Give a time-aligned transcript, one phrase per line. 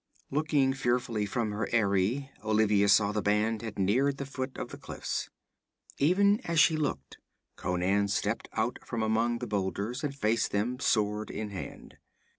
[0.31, 4.79] Looking fearfully from her eyrie, Olivia saw the band had neared the foot of the
[4.79, 5.29] cliffs.
[5.99, 7.19] Even as she looked,
[7.55, 11.97] Conan stepped out from among the boulders and faced them, sword in hand.